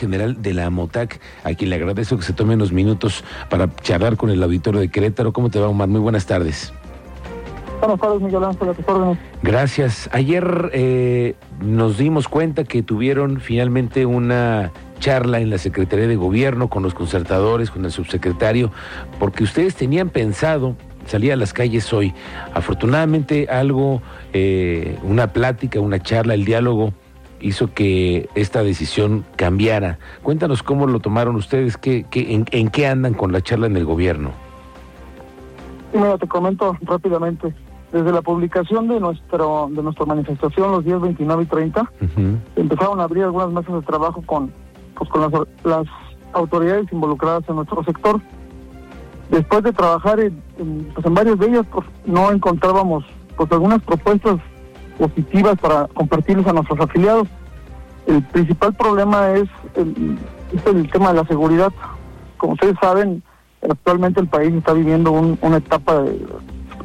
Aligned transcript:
general 0.00 0.42
de 0.42 0.54
la 0.54 0.66
AMOTAC, 0.66 1.20
a 1.44 1.54
quien 1.54 1.70
le 1.70 1.76
agradezco 1.76 2.16
que 2.16 2.24
se 2.24 2.32
tome 2.32 2.54
unos 2.54 2.72
minutos 2.72 3.22
para 3.48 3.72
charlar 3.82 4.16
con 4.16 4.30
el 4.30 4.42
auditorio 4.42 4.80
de 4.80 4.88
Querétaro. 4.88 5.32
¿Cómo 5.32 5.50
te 5.50 5.60
va, 5.60 5.68
Omar? 5.68 5.88
Muy 5.88 6.00
buenas 6.00 6.26
tardes. 6.26 6.72
Buenas 7.80 8.00
tardes, 8.00 8.20
Miguel 8.20 8.44
Ángel, 8.44 8.68
a 8.68 8.74
tus 8.74 8.88
órdenes. 8.88 9.18
Gracias. 9.42 10.10
Ayer 10.12 10.70
eh, 10.74 11.34
nos 11.62 11.96
dimos 11.96 12.28
cuenta 12.28 12.64
que 12.64 12.82
tuvieron 12.82 13.40
finalmente 13.40 14.04
una 14.04 14.70
charla 14.98 15.40
en 15.40 15.48
la 15.48 15.58
Secretaría 15.58 16.06
de 16.06 16.16
Gobierno 16.16 16.68
con 16.68 16.82
los 16.82 16.92
concertadores, 16.92 17.70
con 17.70 17.84
el 17.84 17.90
subsecretario, 17.90 18.70
porque 19.18 19.44
ustedes 19.44 19.74
tenían 19.74 20.10
pensado 20.10 20.76
salir 21.06 21.32
a 21.32 21.36
las 21.36 21.52
calles 21.52 21.92
hoy. 21.92 22.12
Afortunadamente 22.52 23.48
algo, 23.50 24.02
eh, 24.32 24.98
una 25.02 25.32
plática, 25.32 25.80
una 25.80 26.00
charla, 26.00 26.34
el 26.34 26.44
diálogo 26.44 26.92
hizo 27.40 27.72
que 27.72 28.28
esta 28.34 28.62
decisión 28.62 29.24
cambiara. 29.36 29.98
Cuéntanos 30.22 30.62
cómo 30.62 30.86
lo 30.86 31.00
tomaron 31.00 31.36
ustedes, 31.36 31.76
qué, 31.76 32.04
qué, 32.10 32.34
en, 32.34 32.46
en, 32.50 32.68
qué 32.70 32.86
andan 32.86 33.14
con 33.14 33.32
la 33.32 33.40
charla 33.40 33.66
en 33.66 33.76
el 33.76 33.84
gobierno. 33.84 34.30
Mira, 35.92 36.18
te 36.18 36.26
comento 36.26 36.76
rápidamente. 36.82 37.52
Desde 37.92 38.12
la 38.12 38.22
publicación 38.22 38.86
de 38.86 39.00
nuestro 39.00 39.68
de 39.72 39.82
nuestra 39.82 40.06
manifestación 40.06 40.70
los 40.70 40.84
días 40.84 41.00
29 41.00 41.42
y 41.42 41.46
30, 41.46 41.80
uh 41.82 41.86
-huh. 42.04 42.38
empezaron 42.54 43.00
a 43.00 43.04
abrir 43.04 43.24
algunas 43.24 43.50
mesas 43.50 43.74
de 43.74 43.82
trabajo 43.82 44.22
con, 44.26 44.52
pues, 44.96 45.10
con 45.10 45.22
las, 45.22 45.32
las 45.64 45.86
autoridades 46.32 46.86
involucradas 46.92 47.42
en 47.48 47.56
nuestro 47.56 47.82
sector. 47.82 48.20
Después 49.28 49.64
de 49.64 49.72
trabajar 49.72 50.20
en, 50.20 50.40
en, 50.58 50.88
pues, 50.94 51.04
en 51.04 51.14
varios 51.14 51.38
de 51.40 51.46
ellas, 51.46 51.66
pues, 51.72 51.84
no 52.06 52.30
encontrábamos 52.30 53.04
pues 53.36 53.50
algunas 53.52 53.82
propuestas 53.82 54.36
positivas 55.00 55.58
para 55.58 55.86
compartirles 55.88 56.46
a 56.46 56.52
nuestros 56.52 56.78
afiliados. 56.78 57.26
El 58.06 58.22
principal 58.24 58.74
problema 58.74 59.30
es 59.32 59.48
el, 59.74 60.18
es 60.52 60.66
el 60.66 60.90
tema 60.90 61.08
de 61.08 61.14
la 61.22 61.26
seguridad. 61.26 61.72
Como 62.36 62.52
ustedes 62.52 62.76
saben, 62.80 63.22
actualmente 63.62 64.20
el 64.20 64.28
país 64.28 64.52
está 64.54 64.72
viviendo 64.72 65.10
un, 65.10 65.38
una 65.40 65.56
etapa 65.56 66.02
de, 66.02 66.26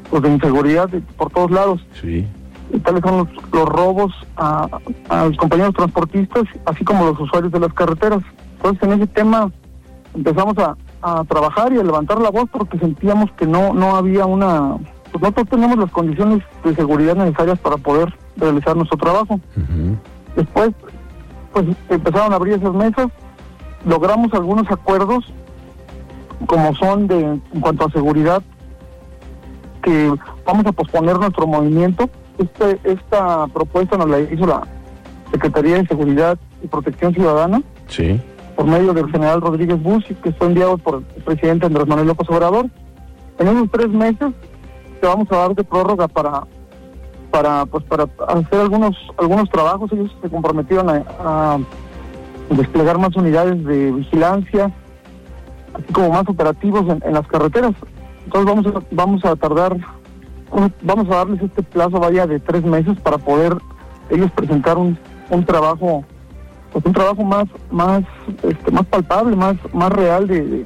pues, 0.10 0.24
de 0.24 0.32
inseguridad 0.32 0.90
por 1.18 1.30
todos 1.32 1.52
lados. 1.52 1.86
Sí. 2.02 2.26
Y 2.72 2.80
tales 2.80 3.02
son 3.02 3.18
los, 3.18 3.54
los 3.54 3.66
robos 3.66 4.14
a, 4.38 4.68
a, 5.10 5.26
los 5.26 5.38
compañeros 5.38 5.76
transportistas, 5.76 6.44
así 6.66 6.84
como 6.84 7.06
los 7.06 7.20
usuarios 7.20 7.52
de 7.52 7.60
las 7.60 7.74
carreteras. 7.74 8.22
Entonces, 8.58 8.84
en 8.84 8.94
ese 8.94 9.08
tema 9.08 9.52
empezamos 10.14 10.58
a, 10.58 10.76
a 11.02 11.24
trabajar 11.26 11.74
y 11.74 11.80
a 11.80 11.84
levantar 11.84 12.20
la 12.20 12.32
voz 12.32 12.50
porque 12.52 12.80
sentíamos 12.80 13.32
que 13.34 13.46
no, 13.46 13.74
no 13.74 13.96
había 13.96 14.26
una 14.26 14.78
pues 15.16 15.22
nosotros 15.22 15.48
tenemos 15.50 15.78
las 15.78 15.92
condiciones 15.92 16.44
de 16.66 16.76
seguridad 16.76 17.16
necesarias 17.16 17.58
para 17.60 17.78
poder 17.78 18.14
realizar 18.36 18.76
nuestro 18.76 18.98
trabajo. 18.98 19.36
Uh 19.56 19.60
-huh. 19.60 19.98
Después, 20.36 20.72
pues 21.54 21.66
empezaron 21.88 22.34
a 22.34 22.36
abrir 22.36 22.56
esas 22.56 22.74
mesas, 22.74 23.08
logramos 23.86 24.34
algunos 24.34 24.70
acuerdos, 24.70 25.32
como 26.48 26.76
son 26.76 27.08
de 27.08 27.22
en 27.22 27.62
cuanto 27.62 27.86
a 27.86 27.92
seguridad, 27.92 28.44
que 29.82 30.14
vamos 30.46 30.66
a 30.66 30.74
posponer 30.74 31.18
nuestro 31.18 31.48
movimiento. 31.48 32.10
Este, 32.38 32.78
esta 32.84 33.48
propuesta 33.48 33.96
nos 33.96 34.10
la 34.10 34.20
hizo 34.20 34.46
la 34.46 34.68
Secretaría 35.32 35.78
de 35.78 35.88
Seguridad 35.88 36.38
y 36.62 36.68
Protección 36.68 37.14
Ciudadana. 37.14 37.62
Sí. 37.88 38.20
Por 38.58 38.66
medio 38.66 38.94
del 38.94 39.10
general 39.10 39.40
Rodríguez 39.40 39.82
Bussi, 39.82 40.14
que 40.16 40.34
fue 40.34 40.48
enviado 40.48 40.78
por 40.78 41.04
el 41.16 41.24
presidente 41.24 41.68
Andrés 41.68 41.88
Manuel 41.88 42.08
López 42.08 42.30
Obrador. 42.30 42.66
En 43.40 43.48
esos 43.48 43.72
tres 43.72 43.90
meses 43.90 44.34
que 45.00 45.08
vamos 45.08 45.32
a 45.32 45.38
dar 45.38 45.56
de 45.56 45.64
prórroga 45.64 46.08
para 46.08 46.44
para 47.32 47.66
pues 47.66 47.84
para 47.86 48.08
hacer 48.28 48.62
algunos 48.62 48.96
algunos 49.18 49.50
trabajos. 49.50 49.92
Ellos 49.92 50.16
se 50.22 50.30
comprometieron 50.30 50.90
a, 50.90 51.04
a 51.20 51.60
desplegar 52.50 52.98
más 52.98 53.16
unidades 53.16 53.64
de 53.66 53.92
vigilancia 53.92 54.72
así 55.74 55.94
como 55.94 56.10
más 56.10 56.28
operativos 56.28 56.84
en, 56.84 57.02
en, 57.06 57.14
las 57.14 57.28
carreteras. 57.28 57.74
Entonces 58.26 58.56
vamos 58.56 58.68
a, 58.68 58.86
vamos 58.92 59.26
a 59.26 59.36
tardar 59.36 59.78
vamos 60.82 61.08
a 61.10 61.16
darles 61.16 61.42
este 61.42 61.64
plazo 61.64 62.00
vaya 62.00 62.26
de 62.26 62.40
tres 62.40 62.64
meses 62.64 62.98
para 63.02 63.18
poder 63.18 63.58
ellos 64.10 64.32
presentar 64.32 64.78
un, 64.78 64.98
un 65.30 65.44
trabajo 65.44 66.06
pues 66.72 66.86
un 66.86 66.94
trabajo 66.94 67.24
más 67.24 67.46
más 67.72 68.04
este, 68.44 68.72
más 68.72 68.86
palpable 68.86 69.36
más 69.36 69.56
más 69.74 69.90
real 69.92 70.28
de, 70.28 70.46
de 70.46 70.66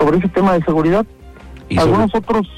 sobre 0.00 0.18
ese 0.18 0.28
tema 0.28 0.54
de 0.54 0.64
seguridad. 0.64 1.06
¿Y 1.68 1.78
algunos 1.78 2.14
otros 2.14 2.48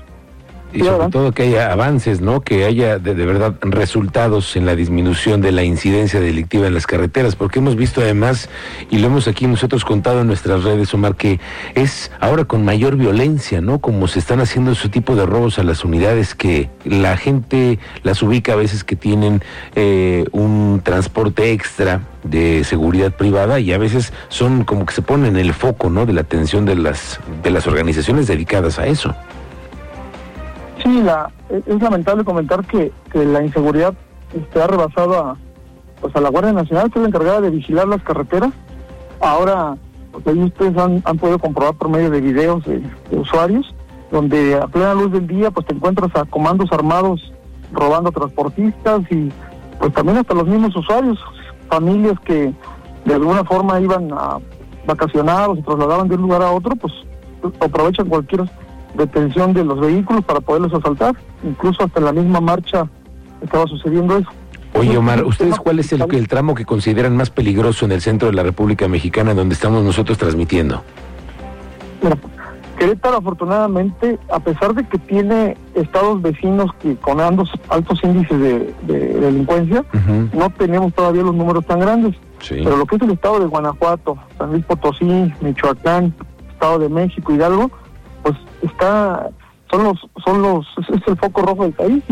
y 0.72 0.81
sobre 0.81 1.09
todo 1.09 1.33
que 1.33 1.44
haya 1.44 1.72
avances, 1.72 2.21
¿no? 2.21 2.41
Que 2.41 2.65
haya 2.65 2.99
de, 2.99 3.15
de, 3.15 3.27
verdad 3.27 3.55
resultados 3.62 4.56
en 4.56 4.66
la 4.66 4.75
disminución 4.75 5.41
de 5.41 5.53
la 5.53 5.65
incidencia 5.65 6.21
delictiva 6.21 6.66
en 6.66 6.75
las 6.75 6.87
carreteras, 6.87 7.37
porque 7.37 7.59
hemos 7.59 7.77
visto 7.77 8.00
además, 8.00 8.49
y 8.91 8.99
lo 8.99 9.09
hemos 9.09 9.28
aquí 9.28 9.47
nosotros 9.47 9.84
contado 9.84 10.21
en 10.21 10.27
nuestras 10.27 10.65
redes, 10.65 10.93
Omar, 10.94 11.16
que 11.16 11.41
es 11.75 12.10
ahora 12.21 12.44
con 12.44 12.65
mayor 12.65 12.97
violencia, 12.97 13.60
¿no? 13.60 13.81
Como 13.81 14.09
se 14.09 14.19
están 14.19 14.41
haciendo 14.41 14.72
ese 14.72 14.88
tipo 14.88 15.15
de 15.16 15.27
robos 15.27 15.59
a 15.59 15.62
las 15.62 15.84
unidades 15.84 16.34
que 16.34 16.71
la 16.84 17.16
gente 17.16 17.78
las 18.03 18.22
ubica 18.22 18.53
a 18.54 18.56
veces 18.56 18.84
que 18.84 18.97
tienen 18.97 19.43
eh, 19.75 20.25
un 20.33 20.81
transporte 20.83 21.53
extra 21.53 22.03
de 22.25 22.65
seguridad 22.65 23.12
privada 23.12 23.60
y 23.60 23.72
a 23.72 23.78
veces 23.78 24.12
son 24.28 24.65
como 24.65 24.87
que 24.87 24.94
se 24.94 25.03
ponen 25.03 25.37
en 25.37 25.47
el 25.47 25.54
foco, 25.54 25.91
¿no? 25.91 26.06
De 26.06 26.12
la 26.12 26.22
atención 26.22 26.65
de 26.65 26.77
las, 26.77 27.21
de 27.43 27.50
las 27.50 27.66
organizaciones 27.66 28.27
dedicadas 28.27 28.78
a 28.78 28.87
eso. 28.87 29.15
Sí, 30.92 31.00
la, 31.00 31.30
es 31.48 31.80
lamentable 31.80 32.22
comentar 32.22 32.66
que, 32.66 32.92
que 33.10 33.25
la 33.25 33.42
inseguridad 33.42 33.94
este, 34.34 34.60
ha 34.60 34.66
rebasado 34.66 35.14
a, 35.19 35.36
pues 36.03 36.14
a 36.14 36.20
la 36.20 36.28
Guardia 36.28 36.53
Nacional, 36.53 36.91
que 36.91 36.98
es 36.98 37.03
la 37.03 37.08
encargada 37.08 37.41
de 37.41 37.48
vigilar 37.48 37.88
las 37.88 38.03
carreteras. 38.03 38.50
Ahora, 39.19 39.78
pues 40.22 40.36
ustedes 40.36 40.76
han, 40.76 41.00
podido 41.16 41.38
comprobar 41.38 41.76
por 41.76 41.88
medio 41.88 42.10
de 42.10 42.20
videos 42.20 42.62
de, 42.66 42.80
de, 43.10 43.19
usuarios, 43.19 43.75
donde 44.10 44.56
a 44.56 44.66
plena 44.66 44.92
luz 44.92 45.12
del 45.12 45.26
día 45.26 45.50
pues 45.50 45.64
te 45.64 45.75
encuentras 45.75 46.14
a 46.14 46.26
comandos 46.26 46.70
armados 46.72 47.32
robando 47.72 48.12
transportistas 48.12 49.00
y 49.10 49.32
pues 49.78 49.94
también 49.94 50.19
hasta 50.19 50.34
los 50.34 50.47
mismos 50.47 50.76
usuarios, 50.76 51.19
familias 51.70 52.20
que 52.22 52.53
de 53.06 53.14
alguna 53.14 53.44
forma 53.44 53.80
iban 53.80 54.12
a 54.12 54.41
vacacionar 54.86 55.48
o 55.48 55.56
se 55.56 55.62
trasladaban 55.62 56.09
de 56.09 56.16
un 56.16 56.20
lugar 56.20 56.42
a 56.42 56.50
otro, 56.50 56.76
pues 56.76 56.92
aprovechan 57.60 58.10
cualquier 58.10 58.42
detención 58.94 59.53
de 59.53 59.64
los 59.64 59.80
vehículos 59.80 60.25
para 60.25 60.41
poderlos 60.41 60.72
asaltar. 60.75 61.14
Incluso 61.44 61.84
hasta 61.84 61.98
en 61.98 62.04
la 62.06 62.12
misma 62.12 62.41
marcha 62.41 62.86
estaba 63.42 63.66
sucediendo 63.66 64.19
eso. 64.19 64.28
Oye, 64.75 64.97
Omar, 64.97 65.25
¿ustedes 65.25 65.58
cuál 65.58 65.80
es 65.80 65.92
el, 65.92 66.03
el, 66.14 66.28
tramo 66.28 66.54
que 66.54 66.64
consideran 66.64 67.14
más 67.14 67.28
peligroso 67.28 67.84
en 67.84 67.92
el 67.92 68.00
centro 68.00 68.28
de 68.28 68.34
la 68.34 68.42
República 68.42 68.88
Mexicana 68.88 69.34
donde 69.34 69.54
estamos 69.54 69.84
nosotros 69.84 70.16
transmitiendo? 70.16 70.82
Mira, 72.03 72.16
Querétaro, 72.78 73.19
afortunadamente, 73.19 74.19
a 74.32 74.41
pesar 74.41 74.75
de 74.75 74.84
que 74.84 74.98
tiene 74.98 75.56
estados 75.74 76.22
vecinos 76.22 76.70
que 76.80 76.97
con 76.97 77.20
altos, 77.20 77.53
altos 77.69 78.00
índices 78.03 78.41
de, 78.41 78.74
de 78.82 79.20
delincuencia, 79.20 79.84
uh 79.92 79.97
-huh. 79.97 80.32
no 80.32 80.50
tenemos 80.50 80.92
todavía 80.94 81.22
los 81.22 81.34
números 81.34 81.66
tan 81.66 81.80
grandes. 81.80 82.16
Sí. 82.41 82.56
Pero 82.64 82.76
lo 82.76 82.86
que 82.86 82.97
es 82.97 83.03
el 83.03 83.12
estado 83.12 83.41
de 83.41 83.47
Guanajuato, 83.47 84.16
San 84.38 84.50
Luis 84.53 84.64
Potosí, 84.64 85.32
Michoacán, 85.42 86.14
Estado 86.50 86.78
de 86.80 86.88
México, 86.88 87.32
Hidalgo, 87.32 87.70
está 88.62 89.30
son 89.70 89.84
los 89.84 89.98
son 90.24 90.42
los 90.42 90.66
es 90.78 91.02
el 91.06 91.16
foco 91.16 91.42
rojo 91.42 91.62
del 91.64 91.72
país 91.72 92.02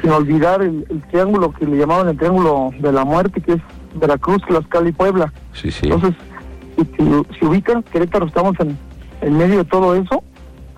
sin 0.00 0.10
olvidar 0.10 0.62
el, 0.62 0.86
el, 0.90 1.02
triángulo 1.08 1.52
que 1.52 1.66
le 1.66 1.76
llamaban 1.76 2.08
el 2.08 2.16
triángulo 2.16 2.70
de 2.78 2.92
la 2.92 3.04
muerte 3.04 3.40
que 3.40 3.54
es 3.54 3.60
Veracruz, 3.94 4.42
Tlaxcala 4.46 4.88
y 4.88 4.92
Puebla 4.92 5.32
sí, 5.52 5.70
sí. 5.70 5.86
entonces 5.86 6.14
si, 6.76 6.84
si, 6.84 7.38
si 7.38 7.46
ubican 7.46 7.82
Querétaro 7.84 8.26
estamos 8.26 8.58
en, 8.60 8.76
en 9.20 9.36
medio 9.36 9.58
de 9.58 9.64
todo 9.64 9.94
eso 9.94 10.22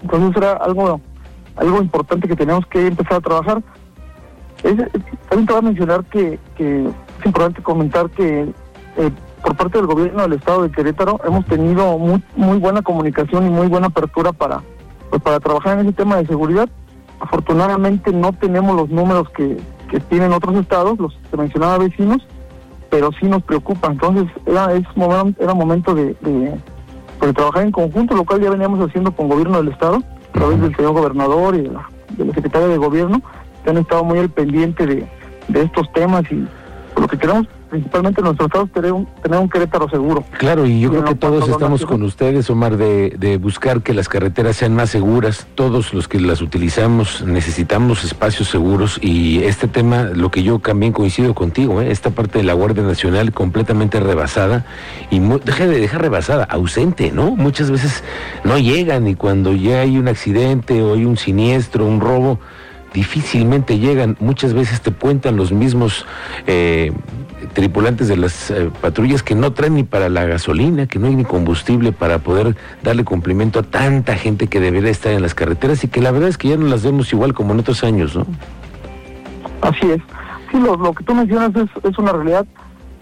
entonces 0.02 0.36
era 0.36 0.52
algo 0.52 1.00
algo 1.56 1.80
importante 1.80 2.28
que 2.28 2.36
tenemos 2.36 2.66
que 2.66 2.86
empezar 2.86 3.14
a 3.14 3.20
trabajar 3.20 3.62
es, 4.62 4.78
es, 4.78 5.02
también 5.28 5.46
te 5.46 5.52
voy 5.52 5.58
a 5.58 5.62
mencionar 5.62 6.04
que, 6.04 6.38
que 6.56 6.86
es 6.86 7.26
importante 7.26 7.62
comentar 7.62 8.10
que 8.10 8.48
eh, 8.96 9.10
por 9.42 9.56
parte 9.56 9.78
del 9.78 9.86
gobierno 9.86 10.22
del 10.22 10.34
estado 10.34 10.62
de 10.62 10.70
Querétaro 10.70 11.20
hemos 11.24 11.44
tenido 11.46 11.98
muy, 11.98 12.22
muy 12.34 12.58
buena 12.58 12.82
comunicación 12.82 13.46
y 13.46 13.50
muy 13.50 13.68
buena 13.68 13.88
apertura 13.88 14.32
para, 14.32 14.62
pues, 15.18 15.22
para 15.22 15.40
trabajar 15.40 15.78
en 15.78 15.86
ese 15.86 15.96
tema 15.96 16.16
de 16.16 16.26
seguridad. 16.26 16.68
Afortunadamente 17.20 18.12
no 18.12 18.32
tenemos 18.32 18.76
los 18.76 18.90
números 18.90 19.28
que, 19.30 19.56
que 19.90 20.00
tienen 20.00 20.32
otros 20.32 20.56
estados, 20.56 20.98
los 20.98 21.18
que 21.30 21.36
mencionaba 21.36 21.78
vecinos, 21.78 22.26
pero 22.90 23.10
sí 23.18 23.26
nos 23.26 23.42
preocupa. 23.42 23.88
Entonces 23.88 24.26
era, 24.44 24.72
es, 24.74 24.84
era 25.38 25.54
momento 25.54 25.94
de, 25.94 26.14
pues, 26.20 27.28
de 27.30 27.32
trabajar 27.32 27.62
en 27.62 27.72
conjunto, 27.72 28.14
lo 28.14 28.24
cual 28.24 28.42
ya 28.42 28.50
veníamos 28.50 28.86
haciendo 28.86 29.12
con 29.12 29.28
gobierno 29.28 29.58
del 29.58 29.68
estado, 29.68 29.96
a 29.96 30.32
través 30.32 30.60
del 30.60 30.76
señor 30.76 30.92
gobernador 30.92 31.54
y 31.54 31.62
de 31.62 31.70
la, 31.70 31.88
de 32.10 32.24
la 32.26 32.34
secretaria 32.34 32.68
de 32.68 32.76
gobierno, 32.76 33.22
que 33.64 33.70
han 33.70 33.78
estado 33.78 34.04
muy 34.04 34.18
al 34.18 34.28
pendiente 34.28 34.86
de, 34.86 35.08
de 35.48 35.62
estos 35.62 35.90
temas 35.92 36.24
y 36.30 36.46
lo 37.00 37.08
que 37.08 37.16
queremos 37.16 37.46
principalmente 37.76 38.20
en 38.20 38.24
nuestro 38.24 38.46
estado 38.46 38.66
tener 38.68 38.92
un, 38.92 39.06
tener 39.22 39.38
un 39.38 39.48
Querétaro 39.48 39.88
seguro. 39.90 40.24
Claro, 40.38 40.66
y 40.66 40.80
yo 40.80 40.90
creo 40.90 41.04
que 41.04 41.14
todos 41.14 41.46
estamos 41.46 41.84
con 41.84 42.02
ustedes, 42.02 42.48
Omar, 42.48 42.78
de, 42.78 43.10
de 43.18 43.36
buscar 43.36 43.82
que 43.82 43.92
las 43.92 44.08
carreteras 44.08 44.56
sean 44.56 44.74
más 44.74 44.90
seguras. 44.90 45.46
Todos 45.54 45.92
los 45.92 46.08
que 46.08 46.18
las 46.18 46.40
utilizamos 46.40 47.22
necesitamos 47.22 48.02
espacios 48.04 48.48
seguros 48.48 48.98
y 49.02 49.44
este 49.44 49.68
tema, 49.68 50.04
lo 50.04 50.30
que 50.30 50.42
yo 50.42 50.58
también 50.58 50.92
coincido 50.92 51.34
contigo, 51.34 51.82
¿eh? 51.82 51.90
esta 51.90 52.10
parte 52.10 52.38
de 52.38 52.44
la 52.44 52.54
Guardia 52.54 52.82
Nacional 52.82 53.32
completamente 53.32 54.00
rebasada 54.00 54.64
y 55.10 55.18
deja 55.18 55.66
de 55.66 55.78
dejar 55.78 56.00
rebasada, 56.00 56.44
ausente, 56.44 57.12
¿no? 57.12 57.36
Muchas 57.36 57.70
veces 57.70 58.02
no 58.44 58.58
llegan 58.58 59.06
y 59.06 59.14
cuando 59.14 59.52
ya 59.52 59.80
hay 59.80 59.98
un 59.98 60.08
accidente 60.08 60.82
o 60.82 60.94
hay 60.94 61.04
un 61.04 61.18
siniestro, 61.18 61.84
un 61.84 62.00
robo, 62.00 62.38
difícilmente 62.94 63.78
llegan. 63.78 64.16
Muchas 64.20 64.54
veces 64.54 64.80
te 64.80 64.90
cuentan 64.90 65.36
los 65.36 65.52
mismos 65.52 66.06
eh, 66.46 66.92
tripulantes 67.52 68.08
de 68.08 68.16
las 68.16 68.50
eh, 68.50 68.70
patrullas 68.80 69.22
que 69.22 69.34
no 69.34 69.52
traen 69.52 69.74
ni 69.74 69.84
para 69.84 70.08
la 70.08 70.24
gasolina, 70.24 70.86
que 70.86 70.98
no 70.98 71.06
hay 71.06 71.16
ni 71.16 71.24
combustible 71.24 71.92
para 71.92 72.18
poder 72.18 72.56
darle 72.82 73.04
cumplimiento 73.04 73.60
a 73.60 73.62
tanta 73.62 74.16
gente 74.16 74.46
que 74.48 74.60
debería 74.60 74.90
estar 74.90 75.12
en 75.12 75.22
las 75.22 75.34
carreteras 75.34 75.82
y 75.84 75.88
que 75.88 76.00
la 76.00 76.10
verdad 76.10 76.28
es 76.28 76.38
que 76.38 76.48
ya 76.48 76.56
no 76.56 76.66
las 76.66 76.84
vemos 76.84 77.12
igual 77.12 77.34
como 77.34 77.52
en 77.52 77.60
otros 77.60 77.84
años, 77.84 78.16
¿no? 78.16 78.26
Así 79.62 79.90
es. 79.90 80.00
Sí, 80.50 80.58
lo, 80.58 80.76
lo 80.76 80.92
que 80.92 81.04
tú 81.04 81.14
mencionas 81.14 81.50
es, 81.56 81.84
es 81.84 81.98
una 81.98 82.12
realidad. 82.12 82.46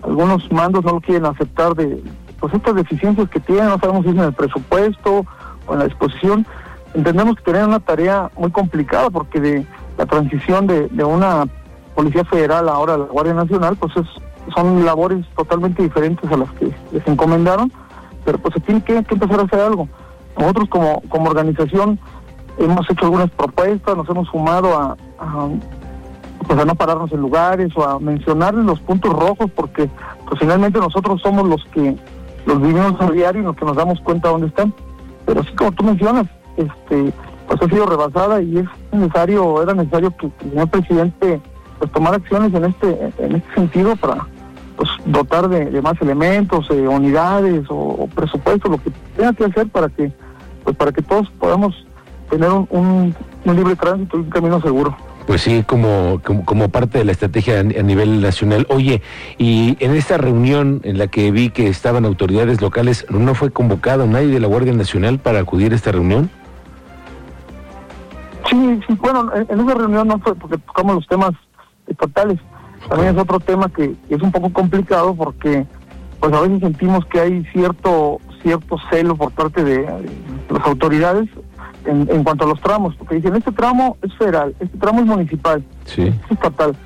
Algunos 0.02 0.50
mandos 0.52 0.84
no 0.84 0.92
lo 0.92 1.00
quieren 1.00 1.26
aceptar 1.26 1.74
de 1.74 2.02
pues 2.40 2.52
estas 2.52 2.74
deficiencias 2.74 3.28
que 3.30 3.40
tienen, 3.40 3.68
no 3.68 3.78
sabemos 3.78 4.04
si 4.04 4.10
es 4.10 4.16
en 4.16 4.22
el 4.22 4.32
presupuesto 4.32 5.24
o 5.66 5.72
en 5.72 5.78
la 5.78 5.84
disposición. 5.86 6.46
Entendemos 6.94 7.36
que 7.36 7.42
tienen 7.44 7.64
una 7.64 7.80
tarea 7.80 8.30
muy 8.36 8.50
complicada 8.50 9.10
porque 9.10 9.40
de 9.40 9.66
la 9.96 10.06
transición 10.06 10.66
de 10.66 11.04
una 11.04 11.46
Policía 11.94 12.24
Federal 12.24 12.68
ahora 12.68 12.94
a 12.94 12.98
la 12.98 13.04
Guardia 13.04 13.34
Nacional, 13.34 13.76
pues 13.76 13.96
es, 13.96 14.06
son 14.54 14.84
labores 14.84 15.24
totalmente 15.36 15.82
diferentes 15.82 16.30
a 16.30 16.36
las 16.36 16.50
que 16.52 16.70
les 16.92 17.06
encomendaron, 17.06 17.72
pero 18.24 18.38
pues 18.38 18.54
se 18.54 18.60
tiene 18.60 18.82
que, 18.82 18.96
empezar 18.96 19.40
a 19.40 19.44
hacer 19.44 19.60
algo. 19.60 19.88
Nosotros 20.38 20.68
como, 20.68 21.00
como 21.08 21.30
organización 21.30 21.98
hemos 22.58 22.88
hecho 22.90 23.04
algunas 23.04 23.30
propuestas, 23.30 23.96
nos 23.96 24.08
hemos 24.08 24.28
sumado 24.28 24.76
a, 24.76 24.96
pues 26.46 26.58
a 26.58 26.64
no 26.64 26.74
pararnos 26.74 27.12
en 27.12 27.20
lugares 27.20 27.72
o 27.76 27.84
a 27.84 27.98
mencionar 27.98 28.54
los 28.54 28.80
puntos 28.80 29.12
rojos, 29.12 29.50
porque 29.54 29.88
pues 30.28 30.40
finalmente 30.40 30.78
nosotros 30.78 31.20
somos 31.22 31.48
los 31.48 31.64
que 31.66 31.96
los 32.46 32.60
vivimos 32.60 33.00
a 33.00 33.10
diario 33.10 33.42
y 33.42 33.44
los 33.44 33.56
que 33.56 33.64
nos 33.64 33.76
damos 33.76 34.00
cuenta 34.00 34.28
dónde 34.28 34.48
están. 34.48 34.72
Pero 35.24 35.40
así 35.40 35.52
como 35.54 35.72
tú 35.72 35.84
mencionas, 35.84 36.26
este 36.56 37.12
pues 37.46 37.60
ha 37.60 37.68
sido 37.68 37.86
rebasada 37.86 38.40
y 38.40 38.58
es 38.58 38.66
necesario, 38.90 39.62
era 39.62 39.74
necesario 39.74 40.16
que, 40.16 40.26
el 40.26 40.50
señor 40.50 40.68
presidente 40.68 41.40
pues 41.78 41.90
tomar 41.92 42.14
acciones 42.14 42.54
en 42.54 42.64
este, 42.64 43.12
en 43.18 43.36
este 43.36 43.54
sentido 43.54 43.96
para 43.96 44.26
pues 44.76 44.90
dotar 45.04 45.48
de, 45.48 45.80
más 45.82 46.00
elementos, 46.00 46.68
eh, 46.70 46.88
unidades 46.88 47.64
o, 47.68 48.08
presupuesto, 48.14 48.68
lo 48.68 48.78
que 48.78 48.90
tenga 49.16 49.32
que 49.32 49.44
hacer 49.44 49.68
para 49.68 49.88
que 49.88 50.12
pues 50.64 50.76
para 50.76 50.92
que 50.92 51.02
todos 51.02 51.30
podamos 51.38 51.86
tener 52.30 52.50
un, 52.50 53.14
un, 53.44 53.56
libre 53.56 53.76
tránsito 53.76 54.16
y 54.16 54.20
un 54.20 54.30
camino 54.30 54.60
seguro. 54.60 54.96
Pues 55.26 55.42
sí, 55.42 55.62
como, 55.66 56.20
como, 56.22 56.68
parte 56.68 56.98
de 56.98 57.04
la 57.04 57.12
estrategia 57.12 57.60
a 57.60 57.62
nivel 57.62 58.20
nacional. 58.20 58.66
Oye, 58.68 59.00
y 59.38 59.76
en 59.80 59.94
esta 59.94 60.18
reunión 60.18 60.80
en 60.84 60.98
la 60.98 61.06
que 61.06 61.30
vi 61.30 61.48
que 61.48 61.68
estaban 61.68 62.04
autoridades 62.04 62.60
locales, 62.60 63.06
¿no 63.08 63.34
fue 63.34 63.50
convocado 63.50 64.06
nadie 64.06 64.28
de 64.28 64.40
la 64.40 64.48
Guardia 64.48 64.74
Nacional 64.74 65.18
para 65.18 65.40
acudir 65.40 65.72
a 65.72 65.76
esta 65.76 65.92
reunión? 65.92 66.28
Sí, 68.50 68.80
sí, 68.86 68.94
bueno, 69.00 69.30
en, 69.34 69.60
esa 69.60 69.74
reunión 69.74 70.08
no 70.08 70.18
fue 70.18 70.34
porque 70.34 70.58
tocamos 70.58 70.96
los 70.96 71.06
temas 71.06 71.32
estatales. 71.86 72.38
También 72.88 73.14
es 73.14 73.22
otro 73.22 73.40
tema 73.40 73.68
que, 73.68 73.94
es 74.08 74.22
un 74.22 74.32
poco 74.32 74.52
complicado 74.52 75.14
porque 75.14 75.66
pues 76.20 76.32
a 76.32 76.40
veces 76.40 76.60
sentimos 76.60 77.04
que 77.06 77.20
hay 77.20 77.44
cierto 77.52 78.20
cierto 78.42 78.76
celo 78.90 79.16
por 79.16 79.32
parte 79.32 79.64
de, 79.64 79.86
las 80.50 80.66
autoridades 80.66 81.28
en, 81.86 82.08
en, 82.10 82.22
cuanto 82.22 82.44
a 82.44 82.48
los 82.48 82.60
tramos, 82.60 82.94
porque 82.96 83.16
dicen, 83.16 83.34
este 83.34 83.52
tramo 83.52 83.96
es 84.02 84.14
federal, 84.14 84.54
este 84.60 84.78
tramo 84.78 85.00
es 85.00 85.06
municipal, 85.06 85.64
sí. 85.86 86.02
es 86.02 86.30
estatal. 86.30 86.76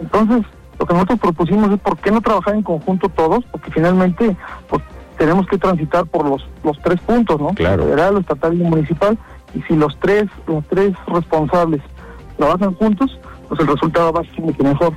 Entonces, 0.00 0.44
lo 0.78 0.86
que 0.86 0.94
nosotros 0.94 1.18
propusimos 1.18 1.72
es 1.72 1.80
por 1.80 1.98
qué 1.98 2.10
no 2.10 2.20
trabajar 2.20 2.54
en 2.54 2.62
conjunto 2.62 3.08
todos, 3.08 3.44
porque 3.50 3.70
finalmente 3.70 4.36
pues, 4.68 4.82
tenemos 5.16 5.46
que 5.48 5.58
transitar 5.58 6.06
por 6.06 6.24
los, 6.24 6.48
los 6.62 6.78
tres 6.82 7.00
puntos, 7.00 7.40
¿no? 7.40 7.48
Claro. 7.48 7.84
Federal, 7.84 8.18
estatal 8.18 8.54
y 8.54 8.62
municipal, 8.62 9.18
y 9.54 9.62
si 9.62 9.74
los 9.74 9.98
tres, 9.98 10.26
los 10.46 10.64
tres 10.68 10.94
responsables 11.08 11.82
trabajan 12.36 12.74
juntos, 12.74 13.18
pues 13.48 13.60
el 13.60 13.66
resultado 13.66 14.12
va 14.12 14.20
a 14.20 14.24
ser 14.24 14.40
mucho 14.40 14.62
mejor. 14.62 14.92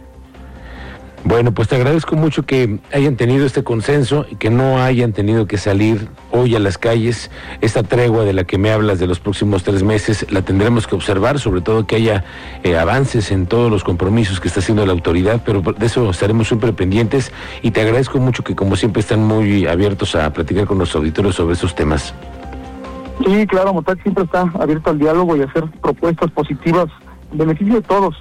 Bueno, 1.31 1.53
pues 1.53 1.69
te 1.69 1.77
agradezco 1.77 2.17
mucho 2.17 2.43
que 2.43 2.79
hayan 2.91 3.15
tenido 3.15 3.45
este 3.45 3.63
consenso 3.63 4.25
y 4.29 4.35
que 4.35 4.49
no 4.49 4.79
hayan 4.83 5.13
tenido 5.13 5.47
que 5.47 5.57
salir 5.57 6.09
hoy 6.29 6.57
a 6.57 6.59
las 6.59 6.77
calles. 6.77 7.31
Esta 7.61 7.83
tregua 7.83 8.25
de 8.25 8.33
la 8.33 8.43
que 8.43 8.57
me 8.57 8.69
hablas 8.69 8.99
de 8.99 9.07
los 9.07 9.21
próximos 9.21 9.63
tres 9.63 9.81
meses 9.81 10.29
la 10.29 10.41
tendremos 10.41 10.87
que 10.87 10.95
observar, 10.95 11.39
sobre 11.39 11.61
todo 11.61 11.87
que 11.87 11.95
haya 11.95 12.25
eh, 12.63 12.77
avances 12.77 13.31
en 13.31 13.47
todos 13.47 13.71
los 13.71 13.85
compromisos 13.85 14.41
que 14.41 14.49
está 14.49 14.59
haciendo 14.59 14.85
la 14.85 14.91
autoridad, 14.91 15.41
pero 15.45 15.61
de 15.61 15.85
eso 15.85 16.09
estaremos 16.09 16.49
siempre 16.49 16.73
pendientes 16.73 17.31
y 17.61 17.71
te 17.71 17.79
agradezco 17.79 18.19
mucho 18.19 18.43
que 18.43 18.53
como 18.53 18.75
siempre 18.75 18.99
están 18.99 19.23
muy 19.23 19.67
abiertos 19.67 20.15
a 20.15 20.33
platicar 20.33 20.65
con 20.65 20.79
los 20.79 20.93
auditores 20.97 21.35
sobre 21.35 21.53
esos 21.53 21.73
temas. 21.73 22.13
Sí, 23.25 23.47
claro, 23.47 23.73
Motac 23.73 24.03
siempre 24.03 24.25
está 24.25 24.41
abierto 24.59 24.89
al 24.89 24.99
diálogo 24.99 25.37
y 25.37 25.43
a 25.43 25.45
hacer 25.45 25.63
propuestas 25.81 26.29
positivas 26.31 26.87
en 27.31 27.37
beneficio 27.37 27.75
de 27.75 27.81
todos. 27.83 28.17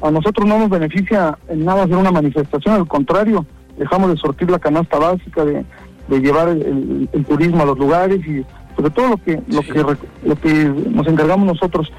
A 0.00 0.10
nosotros 0.10 0.46
no 0.46 0.58
nos 0.58 0.70
beneficia 0.70 1.36
en 1.48 1.64
nada 1.64 1.84
hacer 1.84 1.96
una 1.96 2.10
manifestación, 2.10 2.74
al 2.74 2.86
contrario, 2.86 3.44
dejamos 3.76 4.10
de 4.10 4.16
sortir 4.16 4.50
la 4.50 4.58
canasta 4.58 4.98
básica, 4.98 5.44
de, 5.44 5.64
llevar 6.08 6.48
el, 6.48 7.08
turismo 7.28 7.62
a 7.62 7.66
los 7.66 7.78
lugares 7.78 8.26
y 8.26 8.44
sobre 8.76 8.90
todo 8.90 9.08
lo 9.08 9.16
que, 9.18 9.42
lo 9.48 9.60
que 9.60 9.96
lo 10.24 10.36
que 10.36 10.64
nos 10.90 11.06
encargamos 11.06 11.46
nosotros. 11.46 11.92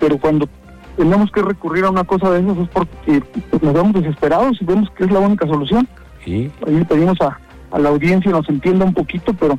Pero 0.00 0.18
cuando 0.18 0.48
tenemos 0.96 1.30
que 1.30 1.42
recurrir 1.42 1.84
a 1.84 1.90
una 1.90 2.04
cosa 2.04 2.30
de 2.30 2.40
esas 2.40 2.58
es 2.58 2.68
porque 2.68 3.22
nos 3.62 3.72
vemos 3.72 3.94
desesperados 3.94 4.60
y 4.60 4.64
vemos 4.64 4.90
que 4.90 5.04
es 5.04 5.10
la 5.10 5.20
única 5.20 5.46
solución. 5.46 5.88
¿Sí? 6.24 6.50
Ahí 6.66 6.74
le 6.74 6.84
pedimos 6.84 7.20
a, 7.20 7.38
a 7.70 7.78
la 7.78 7.88
audiencia 7.88 8.30
nos 8.30 8.48
entienda 8.48 8.84
un 8.84 8.94
poquito, 8.94 9.32
pero 9.34 9.58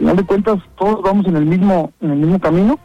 final 0.00 0.16
de 0.16 0.24
cuentas 0.24 0.58
todos 0.78 1.02
vamos 1.02 1.26
en 1.26 1.36
el 1.36 1.44
mismo 1.44 1.92
en 2.00 2.10
el 2.12 2.16
mismo 2.16 2.40
camino 2.40 2.78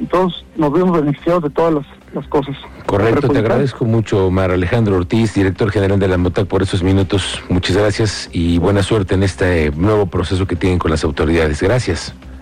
y 0.00 0.06
todos 0.06 0.44
nos 0.56 0.72
vemos 0.72 0.98
beneficiados 0.98 1.42
de 1.42 1.50
todas 1.50 1.84
las, 2.14 2.26
cosas. 2.28 2.56
Correcto, 2.86 3.28
te 3.28 3.38
agradezco 3.38 3.84
mucho, 3.84 4.30
Mar 4.30 4.50
Alejandro 4.50 4.96
Ortiz, 4.96 5.34
director 5.34 5.70
general 5.70 5.98
de 5.98 6.08
la 6.08 6.18
MOTAC, 6.18 6.46
por 6.46 6.62
esos 6.62 6.82
minutos. 6.82 7.42
Muchas 7.48 7.76
gracias 7.76 8.28
y 8.32 8.58
buena 8.58 8.82
suerte 8.82 9.14
en 9.14 9.22
este 9.22 9.70
nuevo 9.70 10.06
proceso 10.06 10.46
que 10.46 10.56
tienen 10.56 10.78
con 10.78 10.90
las 10.90 11.02
autoridades. 11.04 11.62
Gracias. 11.62 12.14